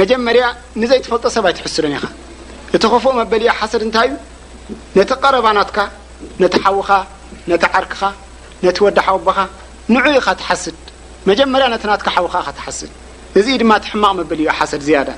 መጀመርያ 0.00 0.44
ንዘይትፈልጦ 0.82 1.24
ሰብ 1.34 1.44
ኣይትሕስዶን 1.48 1.94
ኢኻ 1.96 2.04
እቲ 2.76 2.82
ኸፍኦ 2.92 3.10
መበልዮ 3.18 3.48
ሓሰድ 3.58 3.82
እንታይ 3.86 4.08
እዩ 4.10 4.16
ነቲ 4.98 5.10
ቀረባናትካ 5.22 5.78
ነቲ 6.42 6.54
ሓዉኻ 6.64 6.90
ነቲ 7.50 7.62
ዓርክኻ 7.78 8.00
ነቲ 8.66 8.76
ወዲ 8.86 8.98
ሓወቦኻ 9.06 9.38
ንዑ 9.94 10.04
ኢኻ 10.20 10.26
ትሓስድ 10.40 10.78
መጀመርያ 11.30 11.66
ነቲ 11.74 11.82
ናት 11.90 12.02
ሓውካ 12.14 12.34
ትሓስድ 12.58 12.90
እዚ 13.40 13.46
ድማ 13.62 13.70
እትሕማቕ 13.80 14.12
መበልዮ 14.20 14.46
ሓሰድ 14.58 14.82
ዝያዳ 14.88 15.08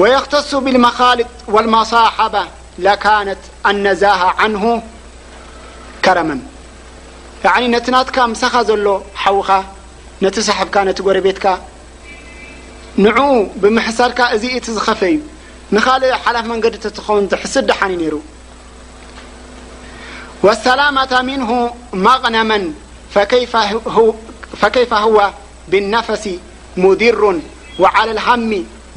ወየክተሱ 0.00 0.50
ብلመኻልጥ 0.66 1.28
ወلመصሓባ 1.54 2.34
ካነት 3.04 3.42
ኣلነዛሃ 3.70 4.20
ን 4.52 4.76
ከረመን 6.04 6.40
ያ 7.46 7.54
ነቲ 7.76 7.86
ናትካ 7.96 8.16
ምሳኻ 8.32 8.54
ዘሎ 8.70 8.86
ሓዉኻ 9.22 9.50
ነቲ 10.24 10.36
ሳሕብካ 10.50 10.76
ነቲ 10.90 10.98
ጎረቤትካ 11.06 11.46
ንዕኡ 13.04 13.22
ብምሕሳድካ 13.62 14.18
እዚ 14.34 14.44
እቲ 14.56 14.66
ዝኸፈ 14.76 15.00
እዩ 15.12 15.16
ንኻልእ 15.76 16.12
ሓላፍ 16.24 16.44
መንገዲ 16.50 16.74
እትኸውን 16.88 17.24
ዝሕስ 17.32 17.54
ድሓኒ 17.68 17.92
ነይሩ 18.02 18.14
ወሰላማታ 20.46 21.12
ሚንሁ 21.28 21.50
ማቕነመን 22.04 22.64
ፈከይፋ 24.62 24.90
ህዋ 25.06 25.16
ብነፈሲ 25.72 26.24
ሙዲሩን 26.84 27.38
ወዓላ 27.84 28.08
ልሃሚ 28.18 28.50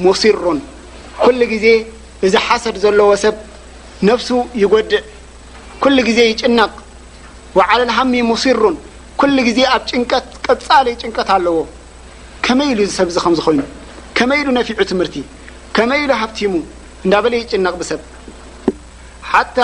ሙሲሩን 0.05 0.59
ኩሉ 1.23 1.39
ጊዜ 1.53 1.67
እዚ 2.29 2.33
ሓሰድ 2.47 2.75
ዘለዎ 2.83 3.09
ሰብ 3.23 3.35
ነፍሱ 4.09 4.29
ይጐድእ 4.61 5.05
ኩሉ 5.83 5.97
ጊዜ 6.09 6.19
ይጭነቕ 6.31 6.71
ዓላ 7.69 7.81
ልሃሚ 7.91 8.13
ሙሲሩን 8.31 8.75
ኩሉ 9.23 9.35
ጊዜ 9.49 9.59
ኣብ 9.75 9.83
ጭንቀት 9.91 10.27
ቀጻለ 10.47 10.87
ጭንቀት 11.03 11.29
ኣለዎ 11.37 11.57
ከመይ 12.47 12.69
ኢሉ 12.75 12.79
ሰብ 12.99 13.07
እዚ 13.13 13.17
ከምዝ 13.25 13.39
ኮይኑ 13.49 13.61
ከመ 14.19 14.29
ኢሉ 14.39 14.49
ነፊዑ 14.57 14.79
ትምህርቲ 14.91 15.17
ከመ 15.75 15.89
ኢሉ 16.03 16.11
ሃብቲሙ 16.21 16.53
እንዳ 17.05 17.13
በለ 17.23 17.33
ይጭነቕ 17.41 17.73
ብሰብ 17.81 18.01
ሓታ 19.31 19.57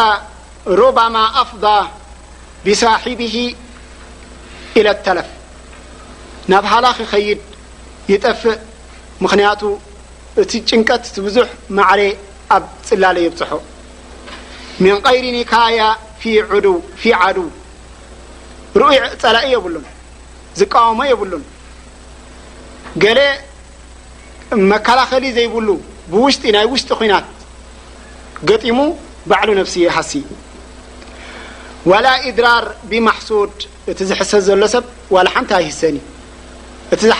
ሮባማ 0.79 1.15
ኣፍض 1.41 1.65
ብሳሒብሂ 2.65 3.33
ኢለ 4.79 4.87
ተለፍ 5.05 5.27
ናብ 6.51 6.65
ሃላኽ 6.73 6.97
ይኸይድ 7.05 7.41
ይጠፍእ 8.11 8.53
ምክንያቱ 9.23 9.61
እቲ 10.43 10.51
ጭንቀት 10.69 11.05
ብዙሕ 11.25 11.49
ማዕረ 11.79 12.01
ኣብ 12.57 12.63
ጽላለ 12.89 13.17
ይብጽሖ 13.25 13.51
ምን 14.85 14.95
ቀይሪ 15.09 15.25
ኒካያ 15.37 15.79
ፊ 16.21 16.35
ውፊ 16.71 17.03
ዓዱው 17.25 17.47
ሩኡይ 18.81 18.97
ጸላእ 19.23 19.45
የብሉን 19.55 19.85
ዝቃወሞ 20.61 20.99
የብሉን 21.11 21.43
ገ 23.05 23.17
مكلخل 24.51 25.23
يل 25.23 25.79
بوش 26.09 26.37
وش 26.53 26.81
ن 26.91 27.23
قم 28.47 28.93
بعل 29.27 29.55
نفس 29.55 29.77
يحس 29.77 30.17
ولا 31.85 32.27
إدرار 32.27 32.75
بمحسود 32.83 33.49
ت 33.87 34.13
حس 34.13 34.35
ل 34.35 34.69
س 34.69 34.75
ول 35.11 35.27
هسن 35.51 35.97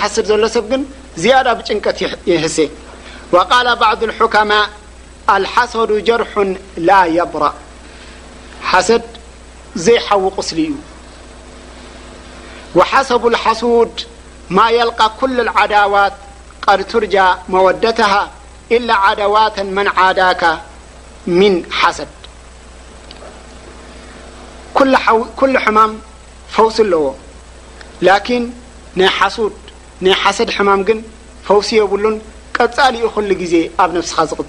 حس 0.02 0.20
ل 0.20 0.50
س 0.56 0.58
ن 0.58 0.84
زيد 1.18 1.48
بጭنت 1.60 2.02
يه 2.28 2.70
وقال 3.34 3.76
بعض 3.76 4.04
الحكماء 4.04 4.70
الحسد 5.30 5.92
جرح 6.08 6.32
لا 6.78 7.06
يبر 7.06 7.44
حس 8.62 8.94
زيحو 9.76 10.30
قسل 10.38 10.58
ዩ 10.70 10.72
وحሰب 12.76 13.28
الحسو 13.28 13.86
ما 14.58 14.70
يلقى 14.70 15.06
كل 15.20 15.36
العدوت 15.46 16.16
قد 16.68 16.88
ترجع 16.88 17.36
مودتها 17.50 18.30
إلا 18.72 18.94
عدوات 18.94 19.60
من 19.60 19.88
عداك 19.88 20.60
من 21.28 21.72
حسد 21.72 22.08
كل 25.38 25.58
حمام 25.58 26.00
فوس 26.50 26.80
الو 26.80 27.16
لكن 28.02 28.50
و 28.98 29.02
ي 30.10 30.14
حسد 30.24 30.50
حمم 30.58 30.82
ن 30.98 31.00
فوس 31.48 31.70
يبل 31.80 32.04
ل 32.92 32.96
يخل 33.06 33.30
ዜ 33.52 33.56
ب 33.80 33.92
نفس 33.98 34.12
قل 34.16 34.46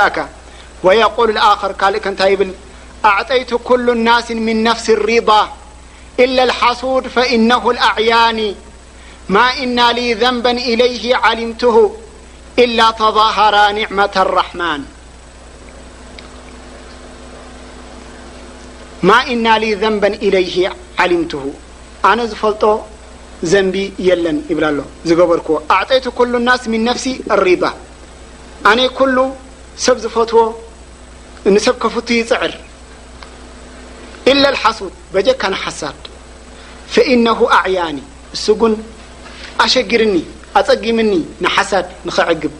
يأك 0.00 0.16
ويقول 0.86 1.28
الآخر 1.34 1.70
ل 1.92 1.96
ن 2.12 2.14
ل 2.48 2.52
أعتيت 3.10 3.52
كل 3.68 3.86
الناس 3.96 4.28
من 4.46 4.56
نفس 4.68 4.86
الرضة 4.96 5.42
إلا 6.24 6.42
الحسود 6.48 7.04
فإنه 7.16 7.62
الأعيان 7.74 8.38
ማ 9.32 9.36
ና 9.76 9.84
ذ 9.96 10.00
إይ 10.70 11.04
ምه 11.40 11.76
إ 12.64 12.66
ተظራ 13.00 13.56
ة 13.66 13.70
ን 13.76 14.84
ማ 19.08 19.10
እና 19.32 19.46
ذንب 19.82 20.04
إለይه 20.26 20.56
ዓلምትه 21.02 21.42
ኣነ 22.08 22.18
ዝፈልጦ 22.30 22.62
ዘንቢ 23.50 23.76
የለን 24.08 24.38
ይብላ 24.50 24.64
ሎ 24.76 24.80
ዝገበርክዎ 25.08 25.54
አعጠይቱ 25.74 26.06
كل 26.18 26.32
ናስ 26.46 26.62
ምን 26.72 26.82
ነፍሲ 26.88 27.04
لሪባ 27.38 27.62
ኣነ 28.70 28.78
ኩሉ 28.98 29.16
ሰብ 29.84 29.96
ዝፈትዎ 30.04 30.40
ሰብ 31.66 31.76
ከፍትይ 31.82 32.20
ፅዕር 32.30 32.52
إላ 34.30 34.42
لሓሱድ 34.54 34.92
በጀካ 35.14 35.42
ሓሳድ 35.64 35.98
فإነه 36.94 37.38
አعያኒ 37.58 37.98
እሱን 38.36 38.72
ኣሸጊርኒ 39.64 40.14
ኣፀጊምኒ 40.60 41.10
ንሓሳድ 41.44 41.86
ንኸዕግብ 42.06 42.52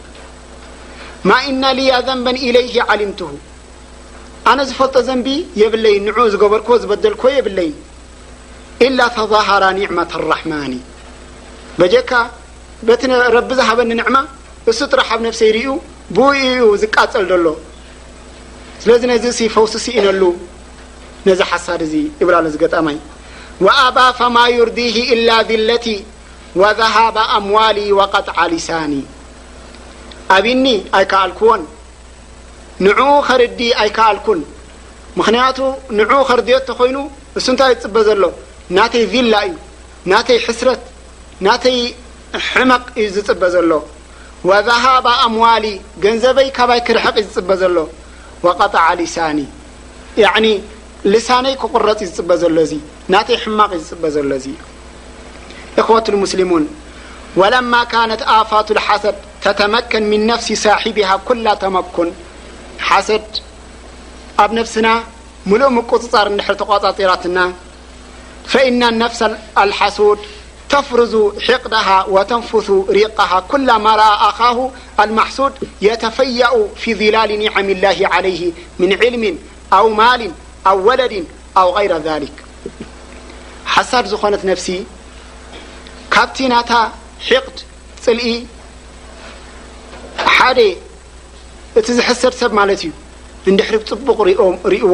ማ 1.29 1.35
እና 1.51 1.63
ልያ 1.79 1.93
ዘንበን 2.07 2.37
ኢለይሂ 2.47 2.73
ዓሊምትሁ 2.93 3.27
ኣነ 4.51 4.59
ዝፈልጦ 4.69 4.95
ዘንቢ 5.09 5.27
የብለይ 5.61 5.95
ንዑኡ 6.07 6.25
ዝገበርክዎ 6.33 6.73
ዝበደልኮ 6.83 7.23
የብለይን 7.37 7.75
ኢላ 8.87 8.99
ተظሃራ 9.17 9.65
ኒዕማة 9.79 10.11
ራሕማኒ 10.31 10.73
በጀካ 11.79 12.11
በቲ 12.87 13.03
ረቢ 13.37 13.49
ዝሃበኒ 13.59 13.91
ንዕማ 14.01 14.17
እሱ 14.71 14.79
ጥረሓብ 14.91 15.19
ነፍሲ 15.27 15.41
ይርኡ 15.49 15.69
ብኡኡ 16.15 16.65
ዝቃፀል 16.83 17.25
ዘሎ 17.31 17.45
ስለዚ 18.83 19.01
ነዚ 19.13 19.25
እሲ 19.33 19.41
ፈውሲሲ 19.55 19.85
ኢነሉ 19.99 20.23
ነዚ 21.27 21.39
ሓሳድ 21.51 21.81
እዚ 21.87 21.93
እብላሎ 22.23 22.45
ዝገጠማይ 22.55 22.97
ወኣባ 23.65 23.97
ፈማ 24.19 24.37
ዩርዲህ 24.57 24.95
ኢላ 25.15 25.29
ለቲ 25.69 25.85
ምዋ 26.57 26.65
ወዓሊሳኒ 27.53 28.93
ኣብኒ 30.35 30.65
ኣይከኣልክዎን 30.97 31.61
ንዑኡ 32.85 33.11
ኸርዲ 33.27 33.59
ኣይከኣልኩን 33.83 34.39
ምክንያቱ 35.19 35.57
ንዑኡ 35.97 36.21
ኸርድዮ 36.29 36.55
እተኮይኑ 36.61 36.97
እሱ 37.39 37.45
እንታይ 37.53 37.73
ዝፅበ 37.81 37.95
ዘሎ 38.07 38.21
ናተይ 38.77 39.03
ቪላ 39.13 39.33
እዩ 39.47 39.55
ናተይ 40.11 40.37
ሕስረት 40.45 40.81
ናተይ 41.47 41.77
ሕመቕ 42.49 42.83
እዩ 42.99 43.07
ዝፅበ 43.15 43.43
ዘሎ 43.55 43.71
ወዛሃባ 44.49 45.07
ኣምዋሊ 45.27 45.65
ገንዘበይ 46.05 46.49
ካባይ 46.59 46.81
ክርሕቕ 46.89 47.15
እዩ 47.21 47.25
ዝፅበ 47.33 47.49
ዘሎ 47.63 47.75
ወቀጣዓሊሳኒ 48.45 49.37
ያኒ 50.25 50.45
ልሳነይ 51.13 51.55
ክቁረፅ 51.63 51.99
እዩ 52.05 52.09
ዝፅበ 52.15 52.31
ዘሎ 52.43 52.55
እዚ 52.67 52.73
ናተይ 53.15 53.37
ሕማቕ 53.43 53.71
እዩ 53.77 53.81
ዝፅበ 53.87 54.03
ዘሎ 54.15 54.29
እዚ 54.39 54.47
እዩ 54.55 54.73
اخوة 55.77 56.03
المسلمون 56.09 56.67
ولما 57.35 57.83
كانت 57.83 58.21
آفات 58.21 58.71
الحسد 58.71 59.15
تتمكن 59.41 60.03
من 60.09 60.27
نفس 60.27 60.53
صاحبها 60.53 61.15
كل 61.25 61.55
تمكن 61.61 62.11
س 63.01 63.11
أب 64.39 64.53
نفسنا 64.53 65.03
مل 65.45 65.69
مر 65.69 66.43
رتنا 66.99 67.53
فإن 68.45 68.97
نفس 68.97 69.25
الحسود 69.57 70.19
تفرز 70.69 71.17
حقدها 71.47 72.05
وتنفث 72.09 72.71
ريقها 72.89 73.39
كل 73.39 73.79
مر 73.79 73.99
خاه 74.37 74.69
المحسود 74.99 75.51
يتفيأ 75.81 76.51
في 76.75 76.95
ظلال 76.95 77.29
نعم 77.43 77.69
الله 77.75 77.99
عليه 78.15 78.51
من 78.79 78.89
علم 79.01 79.39
أو 79.73 79.89
مال 79.89 80.31
أو 80.67 80.77
ولد 80.87 81.25
أو 81.57 81.77
غير 81.77 81.97
ذلك 81.97 82.35
ካብቲ 86.15 86.37
ናታ 86.51 86.73
ሒቕድ 87.27 87.57
ፅልኢ 88.03 88.29
ሓደ 90.35 90.59
እቲ 91.79 91.87
ዝሐሰድ 91.97 92.33
ሰብ 92.41 92.51
ማለት 92.59 92.81
እዩ 92.83 92.91
እንድሕሪ 93.51 93.75
ፅቡቕ 93.89 94.17
ርእይዎ 94.73 94.93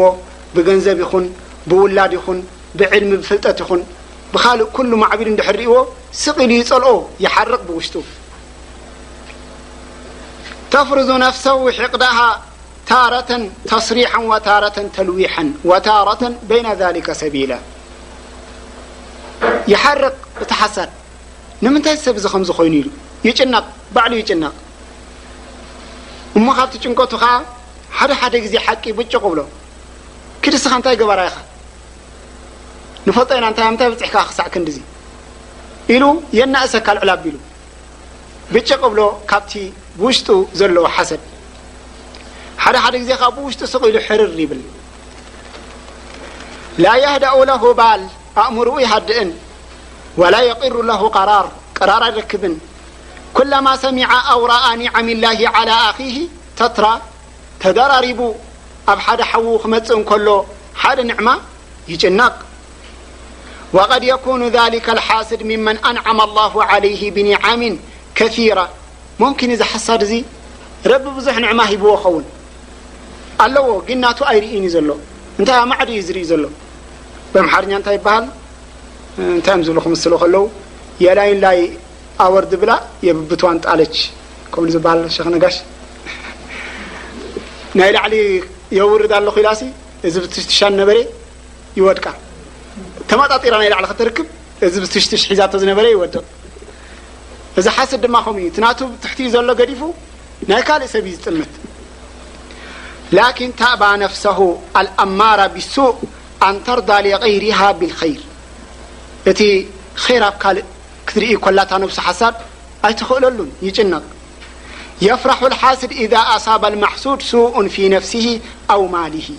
ብገንዘብ 0.56 0.98
ይኹን 1.04 1.26
ብውላድ 1.72 2.14
ይኹን 2.18 2.40
ብዕልሚ 2.82 3.14
ፍልጠት 3.28 3.60
ይኹን 3.64 3.82
ብካልእ 4.34 4.70
ኩل 4.78 4.90
ማዕቢድ 5.02 5.28
ንድሪ 5.34 5.50
ርእዎ 5.62 5.74
ስቅል 6.22 6.52
ዩ 6.56 6.58
ጸልኦ 6.70 6.94
يሓርቕ 7.26 7.62
ብውሽጡ 7.68 7.96
ተፍርዙ 10.76 11.10
ነፍሰዊ 11.26 11.60
ሒቕዳه 11.84 12.20
ታረة 12.90 13.30
ተስሪح 13.72 14.12
وታረة 14.32 14.78
ተልዊح 14.96 15.34
وታرة 15.70 16.22
በين 16.48 16.68
ذሊك 16.82 17.08
ሰቢላ 17.22 17.52
يሓርቅ 19.74 20.16
እቲ 20.44 20.52
ሓሳድ 20.62 20.90
ንምንታይ 21.66 21.96
ሰብ 22.04 22.16
እዚ 22.20 22.26
ከምዝኮይኑ 22.34 22.74
ኢሉ 22.82 22.88
ይጭናቅ 23.28 23.66
ባዕሉ 23.96 24.14
ይጭናቕ 24.22 24.54
እሞ 26.38 26.46
ካብቲ 26.58 26.74
ጭንቀቱ 26.86 27.14
ኸዓ 27.24 27.36
ሓደ 27.98 28.12
ሓደ 28.22 28.34
ግዜ 28.46 28.56
ሓቂ 28.66 28.84
ብጭቅብሎ 28.98 29.40
ክድስኻ 30.44 30.72
እንታይ 30.80 30.96
ገባራይኻ 31.02 31.36
ንፈልጦይና 33.08 33.46
ንታ 33.54 33.60
ምታይ 33.74 33.88
በፅሕካ 33.94 34.16
ክሳዕ 34.30 34.48
ክንዲዙ 34.54 34.78
ኢሉ 35.94 36.04
የናእሰካ 36.38 36.88
ልዕል 36.98 37.12
ኣቢሉ 37.16 37.36
ብጭ 38.54 38.70
ቅብሎ 38.84 39.02
ካብቲ 39.32 39.54
ብውሽጡ 40.00 40.28
ዘለዎ 40.62 40.86
ሓሰድ 40.96 41.22
ሓደ 42.64 42.76
ሓደ 42.86 42.96
ግዜ 43.04 43.12
ከ 43.22 43.24
ብውሽጡ 43.38 43.62
ስቂኢሉ 43.74 43.96
ሕርር 44.08 44.32
ይብል 44.44 44.62
ላ 46.84 46.96
ያህዳኡላሆ 47.04 47.64
ባል 47.82 48.02
ኣእምርኡ 48.44 48.74
ይሃድእን 48.86 49.30
ول 50.18 50.34
يقر 50.34 50.82
له 50.82 51.08
قرر 51.10 51.48
رر 51.82 52.20
ክብ 52.22 52.58
كلما 53.34 53.76
سمع 53.76 54.32
أورأ 54.34 54.76
نعم 54.76 55.08
الله 55.10 55.38
على 55.50 55.72
أخه 55.90 56.28
ተتر 56.58 56.86
ተدرሪب 57.64 58.22
ኣብ 58.92 59.00
حደ 59.06 59.22
حو 59.30 59.44
ክመፅ 59.64 59.88
እكل 60.00 60.28
ደ 60.98 61.00
نعማ 61.12 61.28
يጭنق 61.92 62.36
وقد 63.76 64.04
يكن 64.14 64.40
ذلك 64.60 64.88
الحسድ 64.96 65.42
ممن 65.52 65.76
أنعم 65.92 66.20
الله 66.28 66.54
عليه 66.70 67.02
بنعم 67.16 67.62
كثير 68.20 68.58
ممكن 69.24 69.50
ዚ 69.60 69.62
ሓሳድ 69.72 70.02
እዚ 70.08 70.14
رب 70.92 71.06
بዙح 71.16 71.36
نعማ 71.46 71.60
ሂبዎ 71.72 71.92
ኸوን 72.04 72.24
ኣلዎ 73.46 73.68
ግ 73.88 73.90
ናت 74.04 74.20
يرኢ 74.38 74.46
ዩ 74.56 74.64
ዘሎ 74.76 74.90
ታ 75.48 75.52
مዲ 75.72 75.90
رኢ 76.18 76.24
ዘሎ 76.32 76.44
ርኛ 77.64 77.74
ይ 77.96 77.98
እንታይ 79.20 79.54
ዮም 79.54 79.62
ዝብሉ 79.68 79.80
ክምስሉ 79.86 80.14
ከለው 80.22 80.44
የላይንላይ 81.06 81.58
ኣወርዲ 82.26 82.52
ብላ 82.62 82.72
የብብትዋን 83.08 83.58
ጣለች 83.66 83.96
ከምዝበሃል 84.54 85.02
ሸክነጋሽ 85.16 85.56
ናይ 87.80 87.90
ላዕሊ 87.96 88.16
የውርዳ 88.78 89.12
ኣለኹ 89.22 89.36
ኢላሲ 89.44 89.62
እዚ 90.08 90.16
ብትሽትሻነበረ 90.26 90.98
ይወድቃ 91.80 92.06
ተማጣጢራ 93.10 93.54
ናይ 93.62 93.70
ላዕሊ 93.74 93.86
ከተርክብ 93.92 94.28
እዚ 94.68 94.76
ብትሽትሽሒዛቶ 94.86 95.54
ዝነበረ 95.64 95.86
ይወድቕ 95.96 96.22
እዚ 97.60 97.66
ሓስ 97.78 97.94
ድማ 98.06 98.16
ከምኡ 98.26 98.40
እዩ 98.44 98.50
እትናቱ 98.54 98.80
ትሕት 99.04 99.20
ዘሎ 99.36 99.50
ገዲፉ 99.62 99.82
ናይ 100.52 100.64
ካልእ 100.68 100.90
ሰብ 100.96 101.06
እዩ 101.10 101.16
ዝጥምት 101.20 101.54
ላኪን 103.18 103.52
ታእባ 103.60 103.82
ነፍሰሁ 104.06 104.40
አልኣማራ 104.80 105.40
ብሱእ 105.56 105.96
ኣንተርዳሊ 106.50 107.08
غይሪሃ 107.24 107.60
ብልኸይር 107.80 108.22
እت 109.28 109.40
خرف 109.96 110.34
ካلእ 110.42 110.66
ትرኢ 111.08 111.36
كلة 111.44 111.72
نفس 111.84 112.00
حሳድ 112.00 112.36
يتخእለሉ 112.90 113.40
يጭنቕ 113.62 114.04
يفرح 115.02 115.40
الحسድ 115.44 115.92
إذا 115.92 116.18
أصاب 116.18 116.66
المحسوድ 116.66 117.22
سوء 117.22 117.68
في 117.68 117.90
نفسه 117.90 118.40
أو 118.72 118.88
مله 118.88 119.30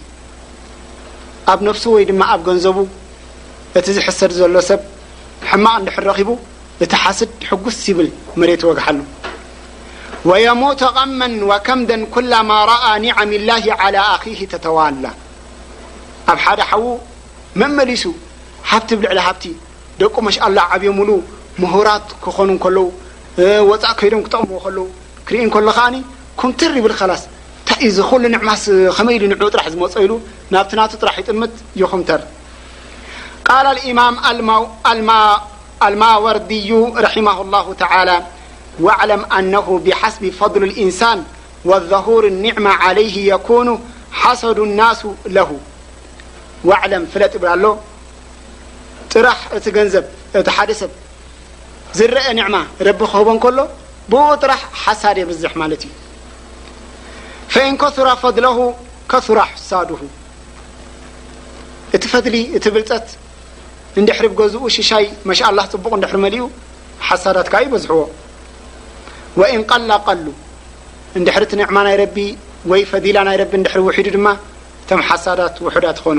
أብ 1.48 1.62
نفس 1.62 1.86
وي 1.86 2.04
ድم 2.04 2.22
ኣ 2.22 2.36
نزب 2.56 2.78
እت 3.78 3.86
ዝحሰድ 3.96 4.30
ዘሎ 4.38 4.54
سብ 4.70 4.80
حمق 5.50 5.88
حرኺب 5.94 6.30
እቲ 6.84 6.92
حسድ 7.04 7.30
حጉስ 7.48 7.78
يبل 7.90 8.10
مرت 8.40 8.62
وجحل 8.70 8.98
ويموت 10.28 10.82
غم 10.96 11.20
وكمد 11.50 11.90
كلما 12.14 12.58
رأ 12.72 12.80
نعم 13.06 13.30
الله 13.40 13.64
على 13.82 14.00
أخه 14.16 14.40
تول 14.64 15.04
أ 16.32 16.34
حد 16.44 16.60
حو 16.70 16.84
مملس 17.62 18.04
حبت 18.70 18.90
لعل 19.02 19.20
ደቁ 20.00 20.14
መሻ 20.26 20.36
الላه 20.46 20.64
ዓብ 20.74 20.82
ሉ 21.08 21.10
ምሁራት 21.62 22.06
ክኾኑ 22.24 22.50
ከለዉ 22.64 22.86
ወፃእ 23.70 23.94
ከይዶም 23.98 24.22
ክጠቕምዎ 24.26 24.58
ከለ 24.64 24.78
ክርኢ 25.26 25.40
ከሎ 25.54 25.66
ኸዓኒ 25.78 25.96
ኩምተር 26.40 26.70
ይብል 26.78 26.94
ከላስ 27.00 27.22
እታይ 27.62 27.84
ዚሉ 27.96 28.10
ኒዕማስ 28.34 28.62
ከመ 28.96 29.08
ኢሉ 29.16 29.22
ንዑ 29.32 29.42
ጥራሕ 29.54 29.66
ዝመፀ 29.74 29.94
ኢሉ 30.06 30.12
ናብቲ 30.52 30.70
ና 30.78 30.82
ጥራሕ 31.02 31.14
ይጥምት 31.22 31.52
ይኹምተር 31.80 32.20
ቃል 33.46 33.66
اኢማም 33.84 34.16
አልማወርድዩ 35.88 36.70
ረሒማه 37.04 37.38
الله 37.44 37.66
ተعلى 37.82 38.16
وعለም 38.84 39.22
ኣنه 39.38 39.66
ብሓስቢ 39.84 40.22
ፈضሉ 40.38 40.62
الኢንሳን 40.70 41.18
وظሁር 41.68 42.22
اኒعማ 42.34 42.66
عለይه 42.84 43.14
የኩኑ 43.30 43.68
ሓሰዱ 44.20 44.58
الናሱ 44.68 45.02
ለሁ 45.36 45.50
وዕለም 46.68 47.02
ፍለጥ 47.12 47.32
ይብላ 47.38 47.50
ኣሎ 47.56 47.64
ፅራሕ 49.12 49.38
እቲ 49.56 49.66
ንዘብ 49.86 50.04
እቲ 50.40 50.48
ሓደሰብ 50.56 50.90
ዝረአ 51.98 52.26
ንዕማ 52.38 52.56
ረቢ 52.88 53.00
ክህቦን 53.12 53.38
ከሎ 53.44 53.58
ብ 54.10 54.12
ጥራሕ 54.42 54.62
ሓሳድ 54.82 55.16
የብዝሕ 55.22 55.52
ማለት 55.62 55.82
እዩ 55.86 55.92
ፈእንኮثራ 57.54 58.08
ፈድለሁ 58.22 58.58
ከثራሕ 59.12 59.50
ሳዱሁ 59.68 60.00
እቲ 61.96 62.02
ፈድሊ 62.12 62.36
እቲ 62.58 62.64
ብልፀት 62.76 63.08
እንድሕሪ 64.00 64.26
ገዝኡ 64.40 64.62
ሽሻይ 64.76 65.06
ማሻ 65.30 65.40
ላه 65.58 65.66
ፅቡቅ 65.72 65.92
እንድሕሪ 65.98 66.18
መሊኡ 66.26 66.44
ሓሳዳት 67.08 67.48
ካ 67.52 67.62
ይበዝሕዎ 67.64 68.02
ወእን 69.40 69.62
ቀላቀሉ 69.70 70.26
እንድሕርቲ 71.18 71.52
ንዕማ 71.62 71.76
ናይ 71.86 71.96
ረቢ 72.02 72.16
ወይ 72.70 72.82
ፈዲላ 72.92 73.16
ናይ 73.28 73.36
ረቢ 73.42 73.52
እድሪ 73.60 73.78
ውሒዱ 73.88 74.08
ድማ 74.16 74.26
እቶም 74.82 75.00
ሓሳዳት 75.10 75.56
ውሑዳ 75.66 75.86
ትኾኑ 75.98 76.18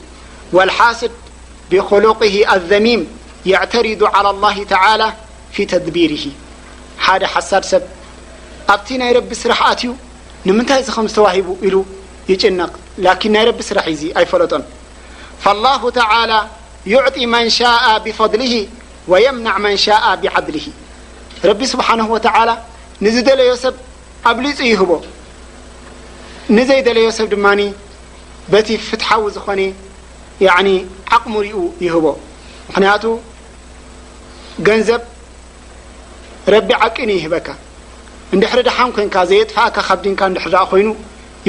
والሓስድ 0.57 1.11
ብخلقه 1.71 2.35
الዘሚም 2.55 3.01
يعተሪض 3.51 4.01
على 4.15 4.29
الله 4.35 4.57
على 4.83 5.07
في 5.55 5.61
دቢርه 5.85 6.25
ሓደ 7.05 7.21
ሓሳድ 7.33 7.63
ሰብ 7.71 7.83
ኣብቲ 8.73 8.87
ናይ 9.01 9.09
ረቢ 9.17 9.29
ስራሕ 9.43 9.59
ኣትዩ 9.71 9.89
ንምንታይ 10.47 10.81
ዚ 10.87 10.89
ዝተዋሂቡ 11.11 11.47
ኢሉ 11.67 11.75
ይጭነቕ 12.31 12.71
لكن 13.05 13.29
ናይ 13.35 13.43
ረቢ 13.49 13.59
ስራሕ 13.69 13.85
እዚ 13.93 14.01
ኣይፈለጦን 14.19 14.63
فالله 15.43 15.81
تعلى 16.01 16.39
يعጢ 16.93 17.15
من 17.35 17.45
شاء 17.61 17.83
بفضله 18.05 18.53
ويምنع 19.11 19.53
من 19.65 19.75
شاء 19.87 20.03
بዓድሊه 20.21 20.65
ረቢ 21.49 21.61
ስብሓنه 21.73 22.07
وع 22.15 22.37
ንዝ 23.05 23.15
ደለዮ 23.29 23.51
ሰብ 23.65 23.75
ኣብሊፁ 24.29 24.57
ይህቦ 24.71 24.91
ንዘይደለዮ 26.57 27.05
ሰብ 27.17 27.27
ድማ 27.33 27.45
በቲ 28.51 28.69
ፍትዊ 28.87 29.21
ዝኾ 29.35 29.47
ዓቕሙ 30.49 31.35
ርኡ 31.45 31.55
ይህቦ 31.85 32.05
ምክንያቱ 32.69 33.03
ገንዘብ 34.67 35.01
ረቢ 36.53 36.67
ዓቂን 36.85 37.09
ይህበካ 37.19 37.47
እንድሕሪ 38.35 38.59
ዳሓን 38.67 38.91
ኮንካ 38.97 39.15
ዘየጥፋካ 39.31 39.77
ካብ 39.87 39.99
ዲንካ 40.05 40.21
ድሪ 40.35 40.45
ኮይኑ 40.71 40.87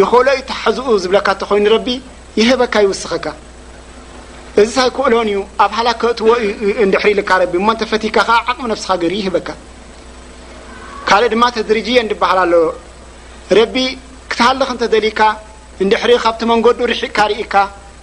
ይኮሎዩ 0.01 0.39
ታሓዝኡ 0.51 0.87
ዝብለካ 1.03 1.29
እተኮይኑ 1.37 1.65
ረቢ 1.77 1.89
ይህበካ 2.41 2.75
ይውስኸካ 2.87 3.27
እዚ 4.63 4.75
ክእሎን 4.97 5.29
እዩ 5.33 5.41
ኣብ 5.65 5.71
ሃላ 5.79 5.89
ከእትዎ 6.01 6.29
እድሪ 6.85 7.07
ልካ 7.21 7.31
ቢ 7.53 7.61
ሞ 7.67 7.71
ተፈቲካ 7.83 8.17
ዓቕሚ 8.53 8.65
ነፍስካ 8.73 8.91
ገሪ 9.03 9.15
ይህበካ 9.23 9.49
ካልእ 11.09 11.29
ድማ 11.35 11.45
ተድርጅየ 11.57 11.99
ንድበሃል 12.07 12.39
ኣለዎ 12.45 12.65
ረቢ 13.59 13.77
ክትሃልኽ 14.33 14.69
እንተዘሊካ 14.75 15.21
እንድሪ 15.85 16.11
ካብቲመንገዱ 16.25 16.79
ካ 17.17 17.19
ርኢካ 17.33 17.55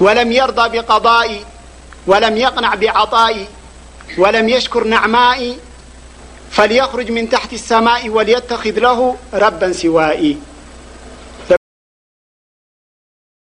ولم 0.00 0.32
يرضى 0.32 0.78
بقضائي 0.78 1.44
ولم 2.06 2.36
يقنع 2.36 2.74
بعطائي 2.74 3.46
ولم 4.18 4.48
يشكر 4.48 4.84
نعمائي 4.84 5.56
فليخرج 6.50 7.10
من 7.10 7.28
تحت 7.28 7.52
السماء 7.52 8.08
وليتخذ 8.08 8.70
له 8.80 9.16
ربا 9.34 9.72
سوائي 9.72 10.47